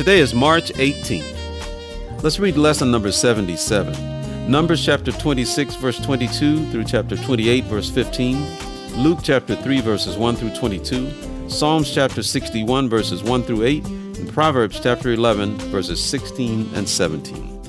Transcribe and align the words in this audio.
Today 0.00 0.20
is 0.20 0.32
March 0.32 0.72
18th. 0.76 2.22
Let's 2.22 2.38
read 2.38 2.56
lesson 2.56 2.90
number 2.90 3.12
77. 3.12 4.50
Numbers 4.50 4.82
chapter 4.82 5.12
26, 5.12 5.74
verse 5.74 5.98
22 5.98 6.70
through 6.70 6.84
chapter 6.84 7.18
28, 7.18 7.64
verse 7.64 7.90
15. 7.90 8.96
Luke 8.96 9.18
chapter 9.22 9.54
3, 9.54 9.82
verses 9.82 10.16
1 10.16 10.36
through 10.36 10.54
22. 10.54 11.50
Psalms 11.50 11.92
chapter 11.92 12.22
61, 12.22 12.88
verses 12.88 13.22
1 13.22 13.42
through 13.42 13.64
8. 13.64 13.84
And 13.84 14.32
Proverbs 14.32 14.80
chapter 14.80 15.12
11, 15.12 15.58
verses 15.68 16.02
16 16.02 16.70
and 16.74 16.88
17. 16.88 17.60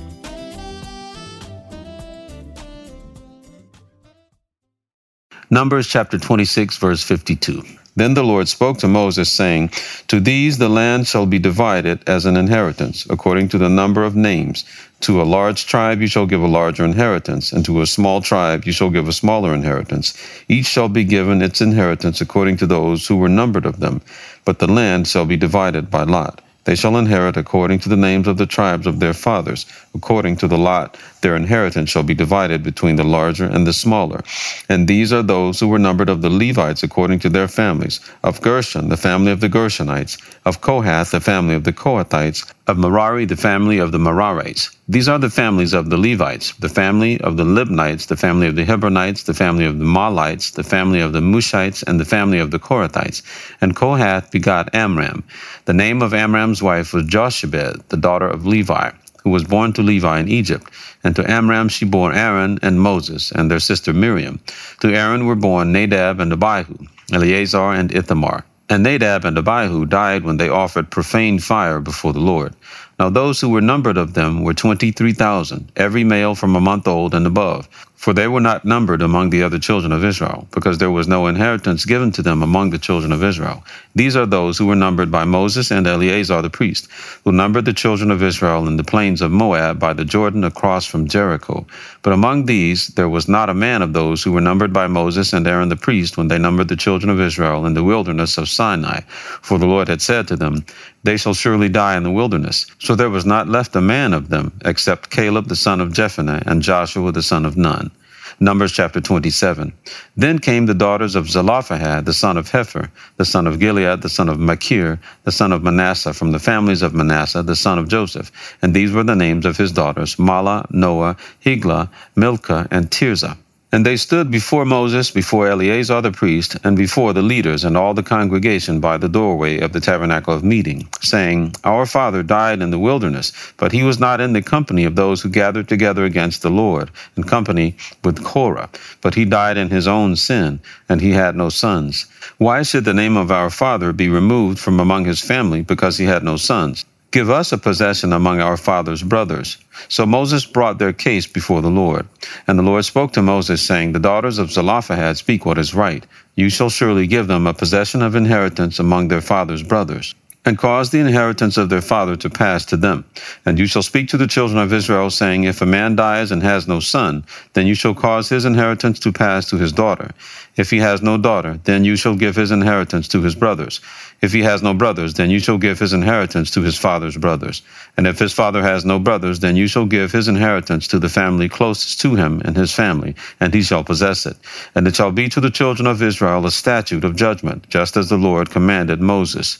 Numbers 5.50 5.86
chapter 5.86 6.16
26, 6.16 6.78
verse 6.78 7.04
52. 7.04 7.62
Then 7.94 8.14
the 8.14 8.24
Lord 8.24 8.48
spoke 8.48 8.78
to 8.78 8.88
Moses, 8.88 9.30
saying, 9.30 9.68
To 10.08 10.18
these 10.18 10.56
the 10.56 10.70
land 10.70 11.06
shall 11.06 11.26
be 11.26 11.38
divided 11.38 12.00
as 12.08 12.24
an 12.24 12.36
inheritance, 12.38 13.06
according 13.10 13.48
to 13.50 13.58
the 13.58 13.68
number 13.68 14.02
of 14.02 14.16
names. 14.16 14.64
To 15.00 15.20
a 15.20 15.24
large 15.24 15.66
tribe 15.66 16.00
you 16.00 16.06
shall 16.06 16.26
give 16.26 16.42
a 16.42 16.48
larger 16.48 16.84
inheritance, 16.84 17.52
and 17.52 17.64
to 17.66 17.82
a 17.82 17.86
small 17.86 18.22
tribe 18.22 18.64
you 18.64 18.72
shall 18.72 18.88
give 18.90 19.08
a 19.08 19.12
smaller 19.12 19.52
inheritance. 19.52 20.14
Each 20.48 20.66
shall 20.66 20.88
be 20.88 21.04
given 21.04 21.42
its 21.42 21.60
inheritance 21.60 22.20
according 22.20 22.56
to 22.58 22.66
those 22.66 23.06
who 23.06 23.16
were 23.16 23.28
numbered 23.28 23.66
of 23.66 23.80
them, 23.80 24.00
but 24.44 24.58
the 24.58 24.72
land 24.72 25.06
shall 25.06 25.26
be 25.26 25.36
divided 25.36 25.90
by 25.90 26.04
lot. 26.04 26.40
They 26.64 26.76
shall 26.76 26.96
inherit 26.96 27.36
according 27.36 27.80
to 27.80 27.88
the 27.88 27.96
names 27.96 28.28
of 28.28 28.36
the 28.36 28.46
tribes 28.46 28.86
of 28.86 29.00
their 29.00 29.14
fathers. 29.14 29.66
According 29.94 30.36
to 30.36 30.48
the 30.48 30.58
lot, 30.58 30.96
their 31.20 31.34
inheritance 31.34 31.90
shall 31.90 32.04
be 32.04 32.14
divided 32.14 32.62
between 32.62 32.96
the 32.96 33.04
larger 33.04 33.44
and 33.44 33.66
the 33.66 33.72
smaller. 33.72 34.22
And 34.68 34.86
these 34.86 35.12
are 35.12 35.22
those 35.22 35.58
who 35.58 35.68
were 35.68 35.78
numbered 35.78 36.08
of 36.08 36.22
the 36.22 36.30
Levites 36.30 36.82
according 36.82 37.18
to 37.20 37.28
their 37.28 37.48
families. 37.48 38.00
Of 38.22 38.40
Gershon, 38.40 38.88
the 38.88 38.96
family 38.96 39.32
of 39.32 39.40
the 39.40 39.48
Gershonites. 39.48 40.18
Of 40.44 40.60
Kohath, 40.60 41.10
the 41.10 41.20
family 41.20 41.54
of 41.54 41.64
the 41.64 41.72
Kohathites. 41.72 42.44
Of 42.68 42.78
Merari, 42.78 43.24
the 43.24 43.36
family 43.36 43.78
of 43.78 43.90
the 43.90 43.98
Merarites. 43.98 44.70
These 44.88 45.08
are 45.08 45.18
the 45.18 45.28
families 45.28 45.72
of 45.72 45.90
the 45.90 45.96
Levites, 45.96 46.52
the 46.60 46.68
family 46.68 47.20
of 47.20 47.36
the 47.36 47.44
Libnites, 47.44 48.06
the 48.06 48.16
family 48.16 48.46
of 48.46 48.54
the 48.54 48.64
Hebronites, 48.64 49.24
the 49.24 49.34
family 49.34 49.64
of 49.64 49.80
the 49.80 49.84
Mahlites, 49.84 50.52
the 50.52 50.62
family 50.62 51.00
of 51.00 51.12
the 51.12 51.20
Mushites, 51.20 51.82
and 51.82 51.98
the 51.98 52.04
family 52.04 52.38
of 52.38 52.52
the 52.52 52.60
Korathites. 52.60 53.22
And 53.60 53.74
Kohath 53.74 54.30
begot 54.30 54.72
Amram. 54.76 55.24
The 55.64 55.74
name 55.74 56.02
of 56.02 56.14
Amram's 56.14 56.62
wife 56.62 56.92
was 56.92 57.04
Jochebed, 57.06 57.88
the 57.88 57.96
daughter 57.96 58.28
of 58.28 58.46
Levi, 58.46 58.92
who 59.24 59.30
was 59.30 59.42
born 59.42 59.72
to 59.72 59.82
Levi 59.82 60.20
in 60.20 60.28
Egypt. 60.28 60.70
And 61.02 61.16
to 61.16 61.28
Amram 61.28 61.68
she 61.68 61.84
bore 61.84 62.12
Aaron 62.12 62.60
and 62.62 62.80
Moses, 62.80 63.32
and 63.32 63.50
their 63.50 63.58
sister 63.58 63.92
Miriam. 63.92 64.38
To 64.82 64.94
Aaron 64.94 65.26
were 65.26 65.34
born 65.34 65.72
Nadab 65.72 66.20
and 66.20 66.32
Abihu, 66.32 66.76
Eleazar 67.12 67.72
and 67.72 67.92
Ithamar. 67.92 68.44
And 68.68 68.82
Nadab 68.82 69.24
and 69.24 69.38
Abihu 69.38 69.86
died 69.86 70.24
when 70.24 70.38
they 70.38 70.48
offered 70.48 70.90
profane 70.90 71.38
fire 71.38 71.80
before 71.80 72.12
the 72.12 72.20
Lord. 72.20 72.54
Now 72.98 73.10
those 73.10 73.40
who 73.40 73.50
were 73.50 73.60
numbered 73.60 73.98
of 73.98 74.14
them 74.14 74.42
were 74.42 74.54
twenty 74.54 74.92
three 74.92 75.12
thousand, 75.12 75.72
every 75.76 76.04
male 76.04 76.34
from 76.34 76.56
a 76.56 76.60
month 76.60 76.88
old 76.88 77.14
and 77.14 77.26
above. 77.26 77.68
For 78.02 78.12
they 78.12 78.26
were 78.26 78.40
not 78.40 78.64
numbered 78.64 79.00
among 79.00 79.30
the 79.30 79.44
other 79.44 79.60
children 79.60 79.92
of 79.92 80.04
Israel, 80.04 80.48
because 80.50 80.78
there 80.78 80.90
was 80.90 81.06
no 81.06 81.28
inheritance 81.28 81.84
given 81.84 82.10
to 82.12 82.22
them 82.22 82.42
among 82.42 82.70
the 82.70 82.78
children 82.78 83.12
of 83.12 83.22
Israel. 83.22 83.62
These 83.94 84.16
are 84.16 84.26
those 84.26 84.58
who 84.58 84.66
were 84.66 84.74
numbered 84.74 85.12
by 85.12 85.24
Moses 85.24 85.70
and 85.70 85.86
Eleazar 85.86 86.42
the 86.42 86.50
priest, 86.50 86.88
who 87.22 87.30
numbered 87.30 87.64
the 87.64 87.72
children 87.72 88.10
of 88.10 88.20
Israel 88.20 88.66
in 88.66 88.76
the 88.76 88.82
plains 88.82 89.22
of 89.22 89.30
Moab 89.30 89.78
by 89.78 89.92
the 89.92 90.04
Jordan 90.04 90.42
across 90.42 90.84
from 90.84 91.06
Jericho. 91.06 91.64
But 92.02 92.12
among 92.12 92.46
these 92.46 92.88
there 92.88 93.08
was 93.08 93.28
not 93.28 93.48
a 93.48 93.54
man 93.54 93.82
of 93.82 93.92
those 93.92 94.20
who 94.20 94.32
were 94.32 94.40
numbered 94.40 94.72
by 94.72 94.88
Moses 94.88 95.32
and 95.32 95.46
Aaron 95.46 95.68
the 95.68 95.76
priest 95.76 96.16
when 96.16 96.26
they 96.26 96.38
numbered 96.38 96.66
the 96.66 96.74
children 96.74 97.08
of 97.08 97.20
Israel 97.20 97.66
in 97.66 97.74
the 97.74 97.84
wilderness 97.84 98.36
of 98.36 98.48
Sinai. 98.48 99.02
For 99.42 99.58
the 99.58 99.66
Lord 99.66 99.86
had 99.86 100.02
said 100.02 100.26
to 100.26 100.36
them, 100.36 100.64
They 101.04 101.16
shall 101.16 101.34
surely 101.34 101.68
die 101.68 101.96
in 101.96 102.02
the 102.02 102.10
wilderness. 102.10 102.66
So 102.80 102.96
there 102.96 103.10
was 103.10 103.24
not 103.24 103.48
left 103.48 103.76
a 103.76 103.80
man 103.80 104.12
of 104.12 104.28
them, 104.28 104.50
except 104.64 105.10
Caleb 105.10 105.46
the 105.46 105.54
son 105.54 105.80
of 105.80 105.92
Jephunneh 105.92 106.42
and 106.46 106.62
Joshua 106.62 107.12
the 107.12 107.22
son 107.22 107.46
of 107.46 107.56
Nun. 107.56 107.91
Numbers 108.40 108.72
chapter 108.72 109.00
27. 109.00 109.72
Then 110.16 110.38
came 110.38 110.66
the 110.66 110.74
daughters 110.74 111.14
of 111.14 111.30
Zelophehad, 111.30 112.04
the 112.06 112.12
son 112.12 112.36
of 112.36 112.50
Hepher, 112.50 112.90
the 113.16 113.24
son 113.24 113.46
of 113.46 113.58
Gilead, 113.58 114.02
the 114.02 114.08
son 114.08 114.28
of 114.28 114.38
Machir, 114.38 115.00
the 115.24 115.32
son 115.32 115.52
of 115.52 115.62
Manasseh, 115.62 116.12
from 116.12 116.32
the 116.32 116.38
families 116.38 116.82
of 116.82 116.94
Manasseh, 116.94 117.42
the 117.42 117.56
son 117.56 117.78
of 117.78 117.88
Joseph. 117.88 118.30
And 118.62 118.74
these 118.74 118.92
were 118.92 119.04
the 119.04 119.16
names 119.16 119.46
of 119.46 119.56
his 119.56 119.72
daughters, 119.72 120.16
Mahlah, 120.16 120.70
Noah, 120.70 121.16
Hoglah, 121.44 121.88
Milcah, 122.16 122.68
and 122.70 122.90
Tirzah. 122.90 123.36
And 123.74 123.86
they 123.86 123.96
stood 123.96 124.30
before 124.30 124.66
Moses, 124.66 125.10
before 125.10 125.48
Eleazar 125.48 126.02
the 126.02 126.12
priest, 126.12 126.58
and 126.62 126.76
before 126.76 127.14
the 127.14 127.22
leaders 127.22 127.64
and 127.64 127.74
all 127.74 127.94
the 127.94 128.02
congregation 128.02 128.80
by 128.80 128.98
the 128.98 129.08
doorway 129.08 129.60
of 129.60 129.72
the 129.72 129.80
tabernacle 129.80 130.34
of 130.34 130.44
meeting, 130.44 130.86
saying, 131.00 131.54
Our 131.64 131.86
father 131.86 132.22
died 132.22 132.60
in 132.60 132.70
the 132.70 132.78
wilderness, 132.78 133.32
but 133.56 133.72
he 133.72 133.82
was 133.82 133.98
not 133.98 134.20
in 134.20 134.34
the 134.34 134.42
company 134.42 134.84
of 134.84 134.94
those 134.94 135.22
who 135.22 135.30
gathered 135.30 135.68
together 135.68 136.04
against 136.04 136.42
the 136.42 136.50
Lord, 136.50 136.90
in 137.16 137.24
company 137.24 137.74
with 138.04 138.22
Korah, 138.22 138.68
but 139.00 139.14
he 139.14 139.24
died 139.24 139.56
in 139.56 139.70
his 139.70 139.88
own 139.88 140.16
sin, 140.16 140.60
and 140.90 141.00
he 141.00 141.12
had 141.12 141.34
no 141.34 141.48
sons. 141.48 142.04
Why 142.36 142.62
should 142.64 142.84
the 142.84 142.92
name 142.92 143.16
of 143.16 143.30
our 143.32 143.48
father 143.48 143.94
be 143.94 144.10
removed 144.10 144.58
from 144.58 144.80
among 144.80 145.06
his 145.06 145.22
family 145.22 145.62
because 145.62 145.96
he 145.96 146.04
had 146.04 146.22
no 146.22 146.36
sons? 146.36 146.84
Give 147.12 147.30
us 147.30 147.52
a 147.52 147.58
possession 147.58 148.12
among 148.12 148.40
our 148.40 148.56
father's 148.56 149.02
brothers. 149.02 149.58
So 149.88 150.06
Moses 150.06 150.46
brought 150.46 150.78
their 150.78 150.94
case 150.94 151.26
before 151.26 151.62
the 151.62 151.70
Lord. 151.70 152.08
And 152.46 152.58
the 152.58 152.62
Lord 152.62 152.84
spoke 152.86 153.12
to 153.12 153.22
Moses, 153.22 153.62
saying, 153.62 153.92
The 153.92 154.00
daughters 154.00 154.38
of 154.38 154.50
Zelophehad 154.50 155.18
speak 155.18 155.46
what 155.46 155.58
is 155.58 155.74
right. 155.74 156.06
You 156.36 156.48
shall 156.48 156.70
surely 156.70 157.06
give 157.06 157.26
them 157.28 157.46
a 157.46 157.54
possession 157.54 158.02
of 158.02 158.16
inheritance 158.16 158.78
among 158.78 159.08
their 159.08 159.20
father's 159.20 159.62
brothers 159.62 160.14
and 160.44 160.58
cause 160.58 160.90
the 160.90 160.98
inheritance 160.98 161.56
of 161.56 161.68
their 161.68 161.80
father 161.80 162.16
to 162.16 162.28
pass 162.28 162.64
to 162.66 162.76
them. 162.76 163.04
And 163.46 163.58
you 163.58 163.66
shall 163.66 163.82
speak 163.82 164.08
to 164.08 164.16
the 164.16 164.26
children 164.26 164.58
of 164.58 164.72
Israel, 164.72 165.08
saying, 165.08 165.44
If 165.44 165.62
a 165.62 165.66
man 165.66 165.94
dies 165.94 166.32
and 166.32 166.42
has 166.42 166.66
no 166.66 166.80
son, 166.80 167.24
then 167.52 167.68
you 167.68 167.74
shall 167.74 167.94
cause 167.94 168.28
his 168.28 168.44
inheritance 168.44 168.98
to 169.00 169.12
pass 169.12 169.48
to 169.50 169.56
his 169.56 169.72
daughter. 169.72 170.10
If 170.56 170.68
he 170.70 170.78
has 170.78 171.00
no 171.00 171.16
daughter, 171.16 171.60
then 171.64 171.84
you 171.84 171.94
shall 171.94 172.16
give 172.16 172.34
his 172.34 172.50
inheritance 172.50 173.06
to 173.08 173.22
his 173.22 173.36
brothers. 173.36 173.80
If 174.20 174.32
he 174.32 174.42
has 174.42 174.62
no 174.62 174.74
brothers, 174.74 175.14
then 175.14 175.30
you 175.30 175.38
shall 175.38 175.58
give 175.58 175.78
his 175.78 175.92
inheritance 175.92 176.50
to 176.52 176.62
his 176.62 176.76
father's 176.76 177.16
brothers. 177.16 177.62
And 177.96 178.06
if 178.06 178.18
his 178.18 178.32
father 178.32 178.62
has 178.62 178.84
no 178.84 178.98
brothers, 178.98 179.38
then 179.38 179.54
you 179.54 179.68
shall 179.68 179.86
give 179.86 180.10
his 180.10 180.28
inheritance 180.28 180.88
to 180.88 180.98
the 180.98 181.08
family 181.08 181.48
closest 181.48 182.00
to 182.00 182.16
him 182.16 182.42
and 182.44 182.56
his 182.56 182.72
family, 182.72 183.14
and 183.38 183.54
he 183.54 183.62
shall 183.62 183.84
possess 183.84 184.26
it. 184.26 184.36
And 184.74 184.86
it 184.88 184.96
shall 184.96 185.12
be 185.12 185.28
to 185.28 185.40
the 185.40 185.50
children 185.50 185.86
of 185.86 186.02
Israel 186.02 186.44
a 186.46 186.50
statute 186.50 187.04
of 187.04 187.16
judgment, 187.16 187.68
just 187.68 187.96
as 187.96 188.08
the 188.08 188.18
Lord 188.18 188.50
commanded 188.50 189.00
Moses. 189.00 189.58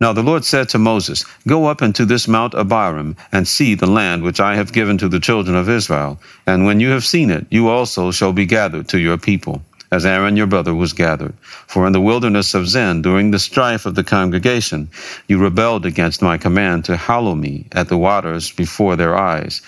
Now 0.00 0.12
the 0.12 0.22
Lord 0.22 0.44
said 0.44 0.68
to 0.70 0.78
Moses, 0.78 1.24
Go 1.46 1.66
up 1.66 1.80
into 1.82 2.04
this 2.04 2.26
Mount 2.26 2.54
Abarim, 2.54 3.16
and 3.30 3.46
see 3.46 3.74
the 3.74 3.86
land 3.86 4.22
which 4.22 4.40
I 4.40 4.56
have 4.56 4.72
given 4.72 4.98
to 4.98 5.08
the 5.08 5.20
children 5.20 5.54
of 5.54 5.68
Israel. 5.68 6.20
And 6.46 6.64
when 6.64 6.80
you 6.80 6.90
have 6.90 7.04
seen 7.04 7.30
it, 7.30 7.46
you 7.50 7.68
also 7.68 8.10
shall 8.10 8.32
be 8.32 8.46
gathered 8.46 8.88
to 8.88 8.98
your 8.98 9.18
people, 9.18 9.62
as 9.92 10.04
Aaron 10.04 10.36
your 10.36 10.48
brother 10.48 10.74
was 10.74 10.92
gathered. 10.92 11.34
For 11.68 11.86
in 11.86 11.92
the 11.92 12.00
wilderness 12.00 12.54
of 12.54 12.68
Zin, 12.68 13.02
during 13.02 13.30
the 13.30 13.38
strife 13.38 13.86
of 13.86 13.94
the 13.94 14.04
congregation, 14.04 14.88
you 15.28 15.38
rebelled 15.38 15.86
against 15.86 16.22
my 16.22 16.36
command 16.36 16.84
to 16.86 16.96
hallow 16.96 17.34
me 17.34 17.66
at 17.72 17.88
the 17.88 17.98
waters 17.98 18.50
before 18.50 18.96
their 18.96 19.16
eyes. 19.16 19.62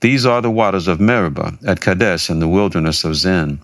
These 0.00 0.26
are 0.26 0.42
the 0.42 0.50
waters 0.50 0.86
of 0.86 1.00
Meribah 1.00 1.58
at 1.66 1.80
Kadesh 1.80 2.30
in 2.30 2.40
the 2.40 2.48
wilderness 2.48 3.04
of 3.04 3.16
Zin. 3.16 3.58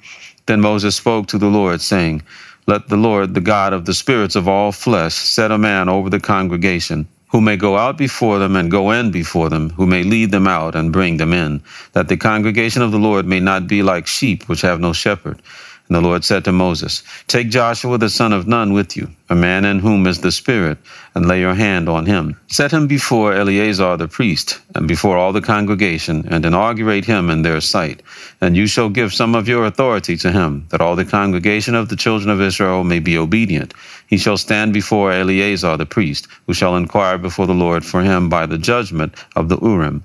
Then 0.47 0.61
Moses 0.61 0.97
spoke 0.97 1.27
to 1.29 1.39
the 1.39 1.47
Lord, 1.49 1.81
saying, 1.81 2.23
let 2.67 2.89
the 2.89 2.97
Lord, 2.97 3.35
the 3.35 3.41
God 3.41 3.73
of 3.73 3.85
the 3.85 3.95
spirits 3.95 4.37
of 4.37 4.49
all 4.49 4.73
flesh, 4.73 5.15
set 5.15 5.51
a 5.51 5.59
man 5.59 5.89
over 5.89 6.09
the 6.09 6.21
congregation, 6.21 7.07
who 7.29 7.41
may 7.41 7.57
go 7.57 7.77
out 7.77 7.99
before 7.99 8.39
them 8.39 8.57
and 8.57 8.71
go 8.71 8.91
in 8.91 9.11
before 9.11 9.51
them, 9.51 9.71
who 9.71 9.87
may 9.87 10.03
lead 10.03 10.31
them 10.31 10.47
out 10.47 10.75
and 10.75 10.93
bring 10.93 11.19
them 11.19 11.33
in, 11.33 11.61
that 11.93 12.09
the 12.09 12.17
congregation 12.17 12.81
of 12.81 12.93
the 12.93 12.99
Lord 12.99 13.27
may 13.27 13.41
not 13.41 13.67
be 13.67 13.83
like 13.83 14.07
sheep 14.07 14.49
which 14.49 14.63
have 14.63 14.81
no 14.81 14.93
shepherd. 14.93 15.43
And 15.89 15.97
the 15.97 16.01
Lord 16.01 16.25
said 16.25 16.45
to 16.45 16.53
Moses, 16.53 17.03
Take 17.27 17.51
Joshua 17.51 17.99
the 17.99 18.09
son 18.09 18.33
of 18.33 18.47
Nun 18.47 18.73
with 18.73 18.97
you, 18.97 19.11
a 19.29 19.35
man 19.35 19.67
in 19.67 19.81
whom 19.81 20.07
is 20.07 20.21
the 20.21 20.33
Spirit, 20.33 20.79
and 21.15 21.29
lay 21.29 21.41
your 21.41 21.55
hand 21.55 21.91
on 21.91 22.07
him. 22.07 22.41
Set 22.47 22.73
him 22.73 22.87
before 22.87 23.35
Eleazar 23.35 23.99
the 23.99 24.09
priest, 24.09 24.61
and 24.75 24.89
before 24.89 25.19
all 25.19 25.33
the 25.33 25.43
congregation, 25.43 26.27
and 26.31 26.47
inaugurate 26.47 27.05
him 27.05 27.29
in 27.29 27.43
their 27.43 27.61
sight. 27.61 28.03
And 28.41 28.57
you 28.57 28.67
shall 28.67 28.89
give 28.89 29.13
some 29.13 29.35
of 29.35 29.47
your 29.47 29.67
authority 29.67 30.17
to 30.17 30.33
him, 30.33 30.67
that 30.71 30.81
all 30.81 30.97
the 30.97 31.05
congregation 31.05 31.75
of 31.75 31.91
the 31.91 31.97
children 31.97 32.31
of 32.31 32.41
Israel 32.41 32.83
may 32.83 32.99
be 32.99 33.19
obedient. 33.19 33.75
He 34.07 34.17
shall 34.17 34.37
stand 34.37 34.73
before 34.73 35.13
Eleazar 35.13 35.77
the 35.77 35.87
priest, 35.87 36.29
who 36.47 36.55
shall 36.55 36.77
inquire 36.77 37.19
before 37.19 37.47
the 37.47 37.55
Lord 37.55 37.85
for 37.85 38.03
him 38.03 38.29
by 38.29 38.47
the 38.47 38.59
judgment 38.59 39.15
of 39.37 39.49
the 39.49 39.59
Urim. 39.59 40.05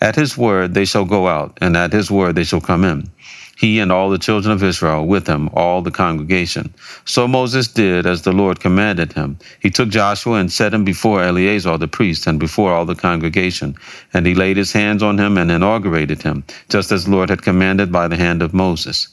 At 0.00 0.16
his 0.16 0.36
word 0.38 0.74
they 0.74 0.84
shall 0.84 1.04
go 1.04 1.28
out, 1.28 1.58
and 1.60 1.76
at 1.76 1.92
his 1.92 2.10
word 2.10 2.34
they 2.34 2.44
shall 2.44 2.60
come 2.60 2.84
in 2.84 3.10
he 3.62 3.78
and 3.78 3.92
all 3.92 4.10
the 4.10 4.18
children 4.18 4.52
of 4.52 4.64
Israel 4.64 5.06
with 5.06 5.28
him, 5.28 5.48
all 5.52 5.82
the 5.82 5.90
congregation. 5.92 6.74
So 7.04 7.28
Moses 7.28 7.68
did 7.68 8.06
as 8.06 8.22
the 8.22 8.32
Lord 8.32 8.58
commanded 8.58 9.12
him. 9.12 9.38
He 9.60 9.70
took 9.70 9.88
Joshua 9.88 10.34
and 10.34 10.50
set 10.50 10.74
him 10.74 10.84
before 10.84 11.22
Eleazar 11.22 11.78
the 11.78 11.86
priest 11.86 12.26
and 12.26 12.40
before 12.40 12.72
all 12.72 12.84
the 12.84 12.96
congregation. 12.96 13.76
And 14.12 14.26
he 14.26 14.34
laid 14.34 14.56
his 14.56 14.72
hands 14.72 15.00
on 15.00 15.16
him 15.16 15.38
and 15.38 15.48
inaugurated 15.48 16.22
him, 16.22 16.42
just 16.70 16.90
as 16.90 17.04
the 17.04 17.12
Lord 17.12 17.30
had 17.30 17.42
commanded 17.42 17.92
by 17.92 18.08
the 18.08 18.16
hand 18.16 18.42
of 18.42 18.52
Moses. 18.52 19.08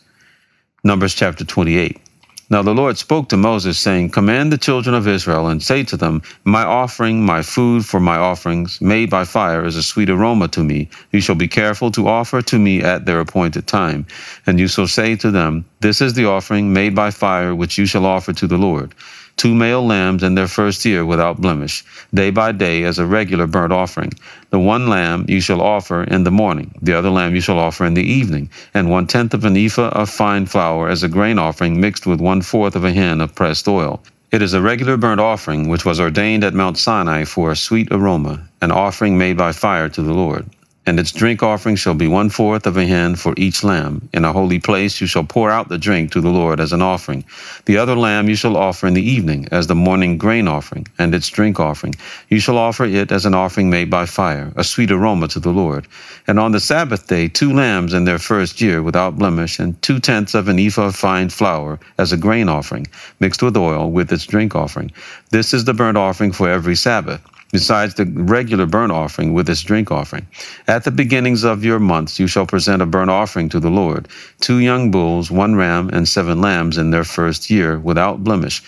Numbers 0.83 1.13
chapter 1.13 1.45
28. 1.45 2.08
Now 2.51 2.63
the 2.63 2.73
Lord 2.73 2.97
spoke 2.97 3.29
to 3.29 3.37
Moses, 3.37 3.77
saying, 3.77 4.09
Command 4.09 4.51
the 4.51 4.57
children 4.57 4.95
of 4.95 5.07
Israel, 5.07 5.47
and 5.47 5.61
say 5.61 5.83
to 5.83 5.97
them, 5.97 6.23
My 6.45 6.63
offering, 6.63 7.23
my 7.23 7.43
food 7.43 7.85
for 7.85 7.99
my 7.99 8.17
offerings, 8.17 8.81
made 8.81 9.09
by 9.09 9.25
fire, 9.25 9.65
is 9.65 9.75
a 9.75 9.83
sweet 9.83 10.09
aroma 10.09 10.47
to 10.49 10.63
me. 10.63 10.89
You 11.11 11.21
shall 11.21 11.35
be 11.35 11.47
careful 11.47 11.91
to 11.91 12.07
offer 12.07 12.41
to 12.41 12.57
me 12.57 12.81
at 12.81 13.05
their 13.05 13.19
appointed 13.19 13.67
time. 13.67 14.07
And 14.47 14.59
you 14.59 14.67
shall 14.67 14.87
say 14.87 15.15
to 15.17 15.29
them, 15.31 15.65
This 15.81 16.01
is 16.01 16.15
the 16.15 16.25
offering 16.25 16.73
made 16.73 16.95
by 16.95 17.11
fire, 17.11 17.53
which 17.53 17.77
you 17.77 17.85
shall 17.85 18.05
offer 18.07 18.33
to 18.33 18.47
the 18.47 18.57
Lord 18.57 18.95
two 19.39 19.55
male 19.55 19.85
lambs 19.85 20.21
in 20.21 20.35
their 20.35 20.49
first 20.49 20.83
year 20.83 21.05
without 21.05 21.39
blemish, 21.39 21.85
day 22.13 22.29
by 22.29 22.51
day 22.51 22.83
as 22.83 22.99
a 22.99 23.05
regular 23.05 23.47
burnt 23.47 23.71
offering. 23.71 24.11
The 24.49 24.59
one 24.59 24.89
lamb 24.89 25.23
you 25.29 25.39
shall 25.39 25.61
offer 25.61 26.03
in 26.03 26.25
the 26.25 26.31
morning, 26.31 26.75
the 26.81 26.93
other 26.93 27.09
lamb 27.09 27.33
you 27.33 27.39
shall 27.39 27.57
offer 27.57 27.85
in 27.85 27.93
the 27.93 28.03
evening, 28.03 28.49
and 28.73 28.89
one 28.89 29.07
tenth 29.07 29.33
of 29.33 29.45
an 29.45 29.55
ephah 29.55 29.93
of 30.01 30.09
fine 30.09 30.45
flour 30.45 30.89
as 30.89 31.03
a 31.03 31.07
grain 31.07 31.39
offering 31.39 31.79
mixed 31.79 32.05
with 32.05 32.19
one 32.19 32.41
fourth 32.41 32.75
of 32.75 32.83
a 32.83 32.91
hin 32.91 33.21
of 33.21 33.33
pressed 33.33 33.69
oil. 33.69 34.03
It 34.29 34.41
is 34.41 34.53
a 34.53 34.61
regular 34.61 34.97
burnt 34.97 35.21
offering 35.21 35.69
which 35.69 35.85
was 35.85 36.01
ordained 36.01 36.43
at 36.43 36.53
Mount 36.53 36.77
Sinai 36.77 37.23
for 37.23 37.49
a 37.49 37.55
sweet 37.55 37.87
aroma, 37.91 38.45
an 38.61 38.71
offering 38.71 39.17
made 39.17 39.37
by 39.37 39.53
fire 39.53 39.87
to 39.87 40.01
the 40.01 40.13
Lord 40.13 40.45
and 40.89 40.99
its 40.99 41.11
drink 41.11 41.43
offering 41.43 41.75
shall 41.75 41.93
be 41.93 42.07
one 42.07 42.31
fourth 42.31 42.65
of 42.65 42.75
a 42.75 42.83
hin 42.83 43.15
for 43.15 43.35
each 43.37 43.63
lamb. 43.63 44.09
In 44.11 44.25
a 44.25 44.33
holy 44.33 44.59
place 44.59 44.99
you 44.99 45.05
shall 45.05 45.23
pour 45.23 45.51
out 45.51 45.69
the 45.69 45.77
drink 45.77 46.11
to 46.11 46.19
the 46.19 46.31
Lord 46.31 46.59
as 46.59 46.73
an 46.73 46.81
offering. 46.81 47.23
The 47.65 47.77
other 47.77 47.95
lamb 47.95 48.27
you 48.27 48.33
shall 48.35 48.57
offer 48.57 48.87
in 48.87 48.95
the 48.95 49.07
evening 49.07 49.47
as 49.51 49.67
the 49.67 49.75
morning 49.75 50.17
grain 50.17 50.47
offering, 50.47 50.87
and 50.97 51.13
its 51.13 51.29
drink 51.29 51.59
offering. 51.59 51.93
You 52.29 52.39
shall 52.39 52.57
offer 52.57 52.85
it 52.85 53.11
as 53.11 53.27
an 53.27 53.35
offering 53.35 53.69
made 53.69 53.91
by 53.91 54.07
fire, 54.07 54.51
a 54.55 54.63
sweet 54.63 54.89
aroma 54.89 55.27
to 55.27 55.39
the 55.39 55.51
Lord. 55.51 55.87
And 56.25 56.39
on 56.39 56.53
the 56.53 56.59
Sabbath 56.59 57.05
day, 57.05 57.27
two 57.27 57.53
lambs 57.53 57.93
in 57.93 58.05
their 58.05 58.17
first 58.17 58.59
year 58.59 58.81
without 58.81 59.19
blemish, 59.19 59.59
and 59.59 59.79
two 59.83 59.99
tenths 59.99 60.33
of 60.33 60.47
an 60.47 60.57
ephah 60.57 60.87
of 60.87 60.95
fine 60.95 61.29
flour 61.29 61.79
as 61.99 62.11
a 62.11 62.17
grain 62.17 62.49
offering, 62.49 62.87
mixed 63.19 63.43
with 63.43 63.55
oil 63.55 63.91
with 63.91 64.11
its 64.11 64.25
drink 64.25 64.55
offering. 64.55 64.91
This 65.29 65.53
is 65.53 65.65
the 65.65 65.73
burnt 65.75 65.99
offering 65.99 66.31
for 66.31 66.49
every 66.49 66.75
Sabbath 66.75 67.21
besides 67.51 67.95
the 67.95 68.05
regular 68.05 68.65
burnt 68.65 68.91
offering 68.91 69.33
with 69.33 69.49
its 69.49 69.61
drink 69.61 69.91
offering. 69.91 70.27
At 70.67 70.83
the 70.83 70.91
beginnings 70.91 71.43
of 71.43 71.63
your 71.63 71.79
months 71.79 72.19
you 72.19 72.27
shall 72.27 72.45
present 72.45 72.81
a 72.81 72.85
burnt 72.85 73.09
offering 73.09 73.49
to 73.49 73.59
the 73.59 73.69
Lord 73.71 74.07
two 74.39 74.59
young 74.59 74.91
bulls, 74.91 75.31
one 75.31 75.55
ram, 75.55 75.89
and 75.89 76.07
seven 76.07 76.41
lambs 76.41 76.77
in 76.77 76.91
their 76.91 77.03
first 77.03 77.49
year, 77.49 77.79
without 77.79 78.23
blemish 78.23 78.61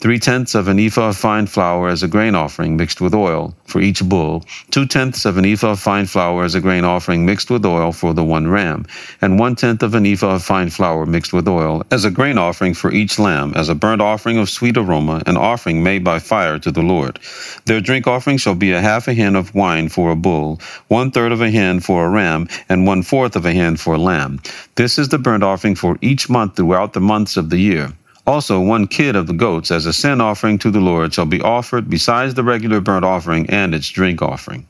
three 0.00 0.18
tenths 0.18 0.54
of 0.54 0.68
an 0.68 0.78
ephah 0.78 1.08
of 1.08 1.16
fine 1.16 1.46
flour 1.46 1.88
as 1.88 2.02
a 2.02 2.08
grain 2.08 2.34
offering 2.34 2.76
mixed 2.76 3.00
with 3.00 3.14
oil 3.14 3.54
for 3.66 3.80
each 3.80 4.02
bull, 4.04 4.44
two 4.70 4.86
tenths 4.86 5.24
of 5.24 5.38
an 5.38 5.44
ephah 5.44 5.70
of 5.70 5.80
fine 5.80 6.06
flour 6.06 6.44
as 6.44 6.54
a 6.54 6.60
grain 6.60 6.84
offering 6.84 7.24
mixed 7.24 7.50
with 7.50 7.64
oil 7.64 7.92
for 7.92 8.12
the 8.14 8.24
one 8.24 8.48
ram, 8.48 8.86
and 9.20 9.38
one 9.38 9.54
tenth 9.54 9.82
of 9.82 9.94
an 9.94 10.06
ephah 10.06 10.34
of 10.34 10.42
fine 10.42 10.70
flour 10.70 11.06
mixed 11.06 11.32
with 11.32 11.48
oil 11.48 11.82
as 11.90 12.04
a 12.04 12.10
grain 12.10 12.38
offering 12.38 12.74
for 12.74 12.92
each 12.92 13.18
lamb, 13.18 13.52
as 13.54 13.68
a 13.68 13.74
burnt 13.74 14.02
offering 14.02 14.38
of 14.38 14.50
sweet 14.50 14.76
aroma, 14.76 15.22
an 15.26 15.36
offering 15.36 15.82
made 15.82 16.04
by 16.04 16.18
fire 16.18 16.58
to 16.58 16.70
the 16.70 16.82
Lord. 16.82 17.18
Their 17.64 17.80
drink 17.80 18.06
offering 18.06 18.36
shall 18.36 18.54
be 18.54 18.72
a 18.72 18.80
half 18.80 19.08
a 19.08 19.12
hin 19.12 19.36
of 19.36 19.54
wine 19.54 19.88
for 19.88 20.10
a 20.10 20.16
bull, 20.16 20.60
one 20.88 21.10
third 21.10 21.32
of 21.32 21.40
a 21.40 21.50
hin 21.50 21.80
for 21.80 22.04
a 22.04 22.08
ram, 22.10 22.48
and 22.68 22.86
one 22.86 23.02
fourth 23.02 23.36
of 23.36 23.46
a 23.46 23.52
hin 23.52 23.76
for 23.76 23.94
a 23.94 23.98
lamb. 23.98 24.40
This 24.74 24.98
is 24.98 25.08
the 25.08 25.18
burnt 25.18 25.42
offering 25.42 25.74
for 25.74 25.98
each 26.00 26.28
month 26.28 26.56
throughout 26.56 26.92
the 26.92 27.00
months 27.00 27.36
of 27.36 27.50
the 27.50 27.58
year. 27.58 27.92
Also, 28.26 28.58
one 28.58 28.86
kid 28.86 29.16
of 29.16 29.26
the 29.26 29.34
goats 29.34 29.70
as 29.70 29.84
a 29.84 29.92
sin 29.92 30.20
offering 30.20 30.58
to 30.58 30.70
the 30.70 30.80
Lord 30.80 31.12
shall 31.12 31.26
be 31.26 31.42
offered 31.42 31.90
besides 31.90 32.34
the 32.34 32.42
regular 32.42 32.80
burnt 32.80 33.04
offering 33.04 33.48
and 33.50 33.74
its 33.74 33.88
drink 33.88 34.22
offering. 34.22 34.66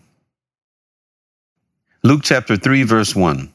Luke 2.03 2.23
chapter 2.25 2.57
3, 2.57 2.83
verse 2.83 3.15
1. 3.15 3.54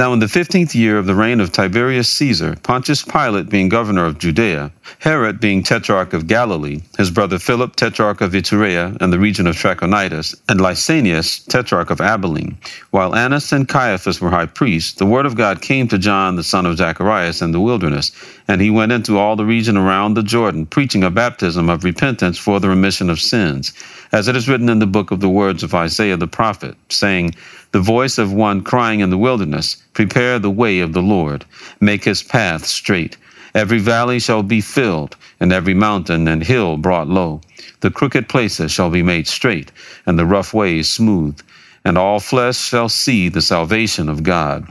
Now, 0.00 0.14
in 0.14 0.18
the 0.18 0.28
fifteenth 0.28 0.74
year 0.74 0.96
of 0.96 1.04
the 1.04 1.14
reign 1.14 1.40
of 1.40 1.52
Tiberius 1.52 2.08
Caesar, 2.08 2.56
Pontius 2.62 3.02
Pilate 3.02 3.50
being 3.50 3.68
governor 3.68 4.06
of 4.06 4.18
Judea, 4.18 4.72
Herod 4.98 5.40
being 5.40 5.62
tetrarch 5.62 6.14
of 6.14 6.26
Galilee, 6.26 6.80
his 6.96 7.10
brother 7.10 7.38
Philip 7.38 7.76
tetrarch 7.76 8.22
of 8.22 8.32
Iturea 8.32 8.96
and 9.00 9.12
the 9.12 9.18
region 9.18 9.46
of 9.46 9.56
Trachonitis, 9.56 10.34
and 10.48 10.58
Lysanias 10.58 11.44
tetrarch 11.46 11.90
of 11.90 12.00
Abilene, 12.00 12.56
while 12.90 13.14
Annas 13.14 13.52
and 13.52 13.68
Caiaphas 13.68 14.20
were 14.20 14.30
high 14.30 14.46
priests, 14.46 14.94
the 14.94 15.04
word 15.04 15.26
of 15.26 15.36
God 15.36 15.60
came 15.60 15.86
to 15.88 15.98
John 15.98 16.36
the 16.36 16.44
son 16.44 16.64
of 16.64 16.78
Zacharias 16.78 17.42
in 17.42 17.52
the 17.52 17.60
wilderness, 17.60 18.10
and 18.48 18.60
he 18.60 18.70
went 18.70 18.92
into 18.92 19.18
all 19.18 19.36
the 19.36 19.44
region 19.44 19.76
around 19.76 20.14
the 20.14 20.22
Jordan, 20.22 20.66
preaching 20.66 21.04
a 21.04 21.10
baptism 21.10 21.68
of 21.68 21.84
repentance 21.84 22.38
for 22.38 22.58
the 22.58 22.68
remission 22.68 23.10
of 23.10 23.20
sins, 23.20 23.72
as 24.12 24.28
it 24.28 24.34
is 24.36 24.48
written 24.48 24.68
in 24.68 24.78
the 24.78 24.86
book 24.86 25.10
of 25.10 25.20
the 25.20 25.28
words 25.28 25.62
of 25.62 25.74
Isaiah 25.74 26.16
the 26.16 26.26
prophet, 26.26 26.74
saying, 26.88 27.34
the 27.72 27.80
voice 27.80 28.18
of 28.18 28.32
one 28.32 28.62
crying 28.62 29.00
in 29.00 29.10
the 29.10 29.18
wilderness, 29.18 29.76
Prepare 29.92 30.38
the 30.38 30.50
way 30.50 30.80
of 30.80 30.92
the 30.92 31.02
Lord, 31.02 31.44
make 31.80 32.04
his 32.04 32.22
path 32.22 32.66
straight. 32.66 33.16
Every 33.54 33.78
valley 33.78 34.20
shall 34.20 34.42
be 34.42 34.60
filled, 34.60 35.16
and 35.40 35.52
every 35.52 35.74
mountain 35.74 36.28
and 36.28 36.42
hill 36.42 36.76
brought 36.76 37.08
low. 37.08 37.40
The 37.80 37.90
crooked 37.90 38.28
places 38.28 38.72
shall 38.72 38.90
be 38.90 39.02
made 39.02 39.26
straight, 39.26 39.72
and 40.06 40.18
the 40.18 40.26
rough 40.26 40.54
ways 40.54 40.90
smooth, 40.90 41.40
and 41.84 41.96
all 41.98 42.20
flesh 42.20 42.58
shall 42.58 42.88
see 42.88 43.28
the 43.28 43.42
salvation 43.42 44.08
of 44.08 44.22
God. 44.22 44.66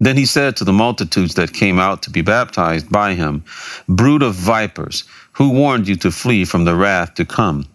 Then 0.00 0.16
he 0.16 0.26
said 0.26 0.56
to 0.56 0.64
the 0.64 0.72
multitudes 0.72 1.34
that 1.34 1.52
came 1.52 1.78
out 1.78 2.02
to 2.02 2.10
be 2.10 2.20
baptized 2.20 2.90
by 2.90 3.14
him, 3.14 3.44
Brood 3.88 4.22
of 4.22 4.34
vipers, 4.34 5.04
who 5.32 5.50
warned 5.50 5.88
you 5.88 5.96
to 5.96 6.10
flee 6.10 6.44
from 6.44 6.64
the 6.64 6.74
wrath 6.74 7.14
to 7.14 7.24
come? 7.24 7.66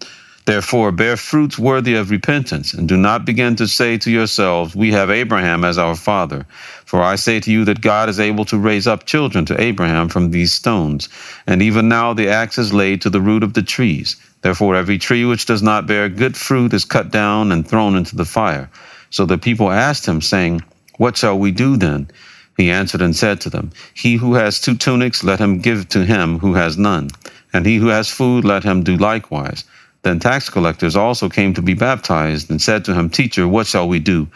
Therefore, 0.50 0.92
bear 0.92 1.16
fruits 1.16 1.60
worthy 1.60 1.94
of 1.94 2.10
repentance, 2.10 2.74
and 2.74 2.90
do 2.90 2.98
not 2.98 3.24
begin 3.24 3.56
to 3.58 3.68
say 3.68 4.00
to 4.00 4.10
yourselves, 4.10 4.76
We 4.76 4.92
have 4.94 5.12
Abraham 5.12 5.64
as 5.64 5.78
our 5.78 5.96
father. 5.96 6.48
For 6.86 7.04
I 7.04 7.18
say 7.18 7.40
to 7.42 7.52
you 7.52 7.66
that 7.66 7.82
God 7.82 8.10
is 8.10 8.20
able 8.20 8.46
to 8.46 8.58
raise 8.58 8.88
up 8.88 9.06
children 9.06 9.46
to 9.46 9.62
Abraham 9.62 10.10
from 10.10 10.32
these 10.32 10.52
stones. 10.52 11.08
And 11.46 11.62
even 11.62 11.88
now 11.88 12.16
the 12.16 12.30
axe 12.30 12.58
is 12.58 12.74
laid 12.74 13.00
to 13.04 13.12
the 13.12 13.22
root 13.22 13.44
of 13.44 13.54
the 13.54 13.62
trees. 13.62 14.16
Therefore, 14.42 14.76
every 14.76 14.98
tree 14.98 15.24
which 15.24 15.46
does 15.46 15.62
not 15.62 15.86
bear 15.86 16.10
good 16.10 16.36
fruit 16.36 16.74
is 16.74 16.84
cut 16.84 17.12
down 17.12 17.52
and 17.52 17.68
thrown 17.68 17.96
into 17.96 18.16
the 18.16 18.26
fire. 18.26 18.72
So 19.12 19.28
the 19.28 19.38
people 19.38 19.70
asked 19.70 20.08
him, 20.08 20.20
saying, 20.20 20.64
What 20.98 21.16
shall 21.16 21.38
we 21.38 21.52
do 21.52 21.78
then? 21.78 22.10
He 22.58 22.72
answered 22.72 23.04
and 23.04 23.16
said 23.16 23.40
to 23.42 23.52
them, 23.52 23.70
He 23.94 24.16
who 24.16 24.34
has 24.34 24.60
two 24.60 24.76
tunics, 24.76 25.24
let 25.24 25.40
him 25.40 25.60
give 25.60 25.90
to 25.90 26.06
him 26.06 26.40
who 26.40 26.56
has 26.56 26.76
none. 26.76 27.12
And 27.54 27.68
he 27.68 27.78
who 27.78 27.90
has 27.90 28.10
food, 28.10 28.46
let 28.46 28.64
him 28.64 28.82
do 28.82 28.98
likewise. 28.98 29.64
Then 30.02 30.20
tax 30.20 30.50
collectors 30.50 30.96
also 30.96 31.28
came 31.28 31.54
to 31.54 31.62
be 31.62 31.74
baptized, 31.74 32.50
and 32.50 32.62
said 32.62 32.86
to 32.86 32.94
him, 32.94 33.10
Teacher, 33.10 33.48
what 33.48 33.68
shall 33.68 33.88
we 33.88 34.00
do? 34.00 34.28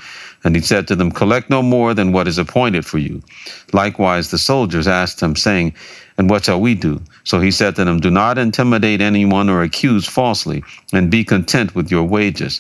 And 0.44 0.56
he 0.56 0.62
said 0.62 0.88
to 0.90 0.96
them, 0.96 1.12
Collect 1.12 1.50
no 1.50 1.62
more 1.62 1.94
than 1.94 2.12
what 2.12 2.28
is 2.28 2.38
appointed 2.38 2.86
for 2.86 2.98
you. 2.98 3.22
Likewise, 3.72 4.30
the 4.30 4.38
soldiers 4.38 4.88
asked 4.88 5.22
him, 5.22 5.36
saying, 5.38 5.74
And 6.18 6.30
what 6.30 6.46
shall 6.46 6.60
we 6.60 6.76
do? 6.76 7.02
So 7.24 7.40
he 7.40 7.50
said 7.52 7.76
to 7.78 7.86
them, 7.86 8.02
Do 8.02 8.12
not 8.12 8.38
intimidate 8.38 9.00
anyone 9.00 9.50
or 9.50 9.64
accuse 9.64 10.06
falsely, 10.06 10.64
and 10.92 11.10
be 11.10 11.24
content 11.24 11.76
with 11.76 11.90
your 11.90 12.04
wages. 12.04 12.60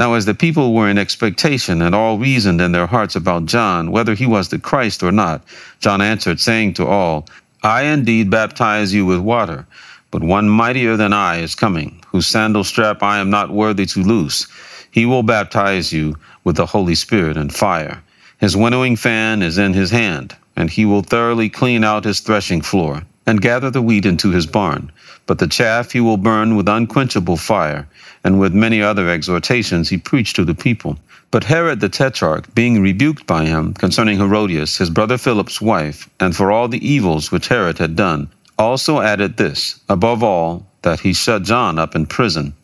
Now, 0.00 0.14
as 0.14 0.24
the 0.24 0.34
people 0.34 0.74
were 0.74 0.88
in 0.88 0.98
expectation 0.98 1.82
and 1.82 1.94
all 1.94 2.18
reasoned 2.18 2.60
in 2.60 2.72
their 2.72 2.86
hearts 2.86 3.14
about 3.14 3.44
John, 3.44 3.92
whether 3.92 4.14
he 4.14 4.26
was 4.26 4.48
the 4.48 4.58
Christ 4.58 5.02
or 5.02 5.12
not, 5.12 5.44
John 5.78 6.00
answered, 6.00 6.40
saying 6.40 6.74
to 6.74 6.86
all, 6.86 7.28
I 7.62 7.82
indeed 7.82 8.30
baptize 8.30 8.94
you 8.94 9.04
with 9.04 9.20
water. 9.20 9.66
But 10.10 10.24
one 10.24 10.48
mightier 10.48 10.96
than 10.96 11.12
I 11.12 11.40
is 11.40 11.54
coming, 11.54 11.99
whose 12.10 12.26
sandal 12.26 12.64
strap 12.64 13.02
I 13.02 13.18
am 13.18 13.30
not 13.30 13.50
worthy 13.50 13.86
to 13.86 14.02
loose. 14.02 14.46
He 14.90 15.06
will 15.06 15.22
baptize 15.22 15.92
you 15.92 16.16
with 16.44 16.56
the 16.56 16.66
Holy 16.66 16.94
Spirit 16.94 17.36
and 17.36 17.54
fire. 17.54 18.02
His 18.38 18.56
winnowing 18.56 18.96
fan 18.96 19.42
is 19.42 19.58
in 19.58 19.72
his 19.72 19.90
hand, 19.90 20.36
and 20.56 20.70
he 20.70 20.84
will 20.84 21.02
thoroughly 21.02 21.48
clean 21.48 21.84
out 21.84 22.04
his 22.04 22.20
threshing 22.20 22.62
floor, 22.62 23.02
and 23.26 23.40
gather 23.40 23.70
the 23.70 23.82
wheat 23.82 24.06
into 24.06 24.30
his 24.30 24.46
barn. 24.46 24.90
But 25.26 25.38
the 25.38 25.46
chaff 25.46 25.92
he 25.92 26.00
will 26.00 26.16
burn 26.16 26.56
with 26.56 26.68
unquenchable 26.68 27.36
fire. 27.36 27.86
And 28.24 28.40
with 28.40 28.52
many 28.52 28.82
other 28.82 29.08
exhortations 29.08 29.88
he 29.88 29.96
preached 29.96 30.36
to 30.36 30.44
the 30.44 30.54
people. 30.54 30.98
But 31.30 31.44
Herod 31.44 31.80
the 31.80 31.88
Tetrarch, 31.88 32.52
being 32.54 32.82
rebuked 32.82 33.26
by 33.26 33.44
him 33.44 33.72
concerning 33.72 34.18
Herodias, 34.18 34.76
his 34.78 34.90
brother 34.90 35.16
Philip's 35.16 35.60
wife, 35.60 36.10
and 36.18 36.34
for 36.34 36.50
all 36.50 36.66
the 36.66 36.84
evils 36.86 37.30
which 37.30 37.48
Herod 37.48 37.78
had 37.78 37.94
done, 37.94 38.28
also 38.58 39.00
added 39.00 39.36
this, 39.36 39.78
above 39.88 40.24
all, 40.24 40.66
that 40.82 41.00
he 41.00 41.12
shut 41.12 41.42
John 41.42 41.78
up 41.78 41.94
in 41.94 42.06
prison. 42.06 42.54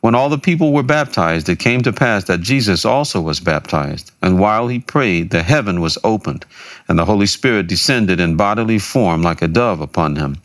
When 0.00 0.16
all 0.16 0.28
the 0.28 0.38
people 0.38 0.72
were 0.72 0.82
baptized, 0.82 1.48
it 1.48 1.60
came 1.60 1.82
to 1.82 1.92
pass 1.92 2.24
that 2.24 2.40
Jesus 2.40 2.84
also 2.84 3.20
was 3.20 3.38
baptized. 3.38 4.10
And 4.20 4.40
while 4.40 4.66
he 4.66 4.80
prayed, 4.80 5.30
the 5.30 5.44
heaven 5.44 5.80
was 5.80 5.96
opened, 6.02 6.44
and 6.88 6.98
the 6.98 7.04
Holy 7.04 7.26
Spirit 7.26 7.68
descended 7.68 8.18
in 8.18 8.36
bodily 8.36 8.80
form 8.80 9.22
like 9.22 9.42
a 9.42 9.48
dove 9.48 9.80
upon 9.80 10.16
him. 10.16 10.38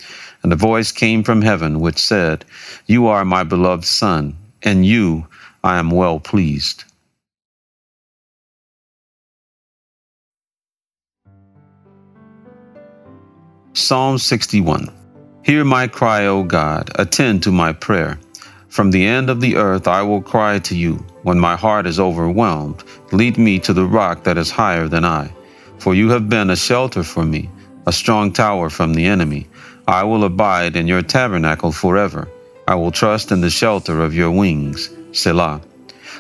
And 0.44 0.54
a 0.54 0.56
voice 0.56 0.92
came 0.92 1.24
from 1.24 1.42
heaven, 1.42 1.80
which 1.80 1.98
said, 1.98 2.46
You 2.86 3.08
are 3.08 3.26
my 3.26 3.44
beloved 3.44 3.86
Son, 3.86 4.38
and 4.62 4.86
you 4.86 5.26
I 5.64 5.80
am 5.80 5.90
well 5.90 6.20
pleased. 6.20 6.84
Psalm 13.74 14.18
61 14.18 14.92
Hear 15.48 15.63
my 15.63 15.88
cry, 15.88 16.25
O 16.25 16.44
God, 16.44 16.92
attend 16.96 17.42
to 17.44 17.54
my 17.54 17.72
prayer. 17.72 18.20
From 18.68 18.92
the 18.92 19.06
end 19.06 19.30
of 19.30 19.39
the 19.39 19.56
earth 19.56 19.88
I 19.88 20.01
will 20.01 20.22
cry 20.22 20.60
to 20.60 20.75
you. 20.75 20.96
When 21.24 21.39
my 21.39 21.56
heart 21.56 21.88
is 21.88 22.01
overwhelmed, 22.01 22.84
lead 23.13 23.38
me 23.38 23.58
to 23.60 23.72
the 23.72 23.86
rock 23.86 24.25
that 24.25 24.38
is 24.38 24.51
higher 24.51 24.89
than 24.89 25.06
I. 25.06 25.32
For 25.77 25.96
you 25.96 26.10
have 26.10 26.27
been 26.27 26.50
a 26.50 26.58
shelter 26.58 27.01
for 27.01 27.24
me, 27.24 27.50
a 27.86 27.94
strong 27.94 28.34
tower 28.34 28.70
from 28.70 28.94
the 28.94 29.06
enemy. 29.06 29.48
I 29.88 30.04
will 30.04 30.25
abide 30.25 30.75
in 30.75 30.86
your 30.86 31.01
tabernacle 31.01 31.72
forever. 31.72 32.27
I 32.68 32.75
will 32.75 32.92
trust 32.92 33.32
in 33.32 33.39
the 33.39 33.50
shelter 33.50 34.01
of 34.01 34.13
your 34.13 34.32
wings. 34.32 34.89
Selah. 35.13 35.62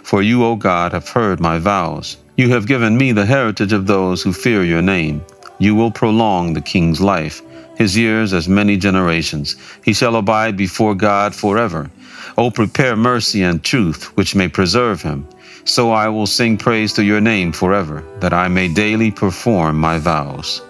For 0.03 0.21
you, 0.21 0.45
O 0.45 0.55
God, 0.55 0.93
have 0.93 1.09
heard 1.09 1.41
my 1.41 1.59
vows. 1.59 2.15
You 2.37 2.51
have 2.51 2.65
given 2.65 2.97
me 2.97 3.11
the 3.11 3.25
heritage 3.25 3.73
of 3.73 3.87
those 3.87 4.23
who 4.23 4.31
fear 4.31 4.63
your 4.63 4.81
name. 4.81 5.21
You 5.59 5.75
will 5.75 5.91
prolong 5.91 6.53
the 6.53 6.61
king's 6.61 7.01
life, 7.01 7.41
his 7.77 7.97
years 7.97 8.33
as 8.33 8.47
many 8.47 8.77
generations. 8.77 9.55
He 9.83 9.93
shall 9.93 10.15
abide 10.15 10.57
before 10.57 10.95
God 10.95 11.33
forever. 11.33 11.89
O 12.37 12.51
prepare 12.51 12.95
mercy 12.95 13.43
and 13.43 13.63
truth, 13.63 14.15
which 14.15 14.35
may 14.35 14.47
preserve 14.47 15.01
him. 15.01 15.27
So 15.65 15.91
I 15.91 16.07
will 16.07 16.27
sing 16.27 16.57
praise 16.57 16.93
to 16.93 17.03
your 17.03 17.21
name 17.21 17.51
forever, 17.51 18.03
that 18.19 18.33
I 18.33 18.47
may 18.47 18.67
daily 18.67 19.11
perform 19.11 19.79
my 19.79 19.99
vows. 19.99 20.61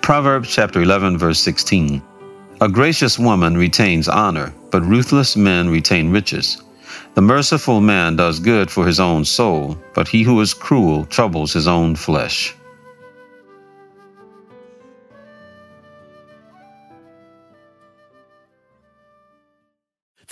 Proverbs 0.00 0.52
chapter 0.52 0.82
11, 0.82 1.18
verse 1.18 1.40
16. 1.40 2.02
A 2.60 2.68
gracious 2.68 3.18
woman 3.18 3.56
retains 3.56 4.08
honor, 4.08 4.52
but 4.70 4.84
ruthless 4.84 5.36
men 5.36 5.68
retain 5.68 6.10
riches. 6.10 6.62
The 7.14 7.22
merciful 7.22 7.80
man 7.80 8.16
does 8.16 8.38
good 8.38 8.70
for 8.70 8.86
his 8.86 9.00
own 9.00 9.24
soul, 9.24 9.76
but 9.94 10.08
he 10.08 10.22
who 10.22 10.40
is 10.40 10.54
cruel 10.54 11.04
troubles 11.06 11.52
his 11.52 11.66
own 11.66 11.96
flesh. 11.96 12.54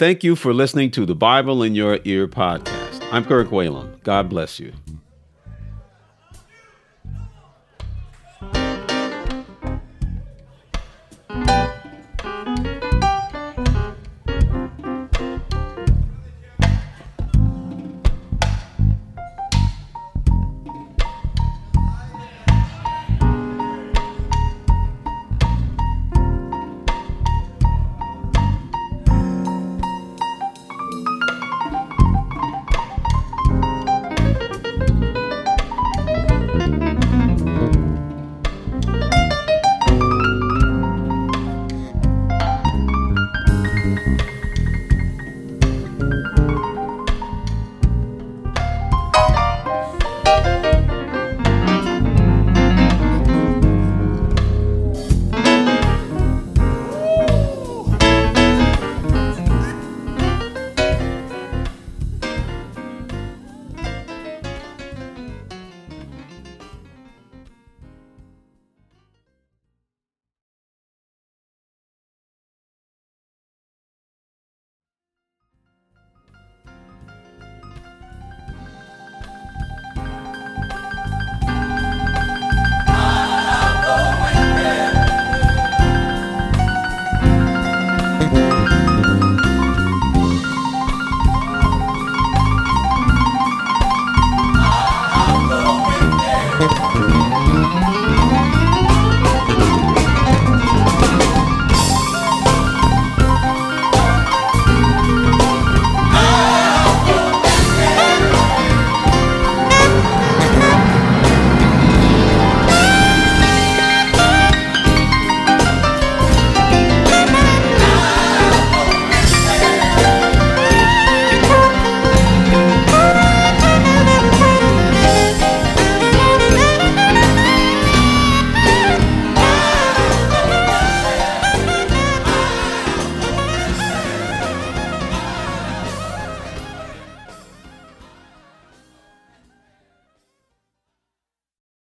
Thank 0.00 0.25
you 0.25 0.35
for 0.35 0.54
listening 0.54 0.90
to 0.92 1.04
the 1.04 1.14
Bible 1.14 1.62
in 1.62 1.75
Your 1.75 1.99
Ear 2.07 2.26
podcast. 2.26 3.07
I'm 3.12 3.23
Kirk 3.23 3.49
Whalum. 3.49 4.02
God 4.02 4.30
bless 4.30 4.59
you. 4.59 4.73